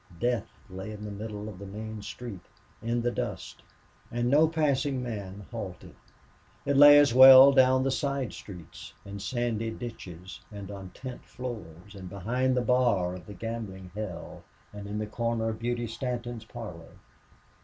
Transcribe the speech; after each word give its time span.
Death 0.19 0.47
lay 0.67 0.91
in 0.91 1.05
the 1.05 1.11
middle 1.11 1.47
of 1.47 1.59
the 1.59 1.65
main 1.67 2.01
street, 2.01 2.41
in 2.81 3.03
the 3.03 3.11
dust 3.11 3.61
and 4.11 4.31
no 4.31 4.47
passing 4.47 5.03
man 5.03 5.45
halted. 5.51 5.93
It 6.65 6.75
lay 6.75 6.97
as 6.97 7.13
well 7.13 7.51
down 7.51 7.83
the 7.83 7.91
side 7.91 8.33
streets 8.33 8.95
in 9.05 9.19
sandy 9.19 9.69
ditches, 9.69 10.41
and 10.51 10.71
on 10.71 10.89
tent 10.95 11.23
floors, 11.23 11.93
and 11.93 12.09
behind 12.09 12.57
the 12.57 12.61
bar 12.63 13.13
of 13.13 13.27
the 13.27 13.35
gambling 13.35 13.91
hell, 13.93 14.41
and 14.73 14.87
in 14.87 14.99
a 15.01 15.05
corner 15.05 15.49
of 15.49 15.59
Beauty 15.59 15.85
Stanton's 15.85 16.45
parlor. 16.45 16.93